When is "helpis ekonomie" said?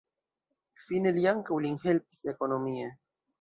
1.85-2.89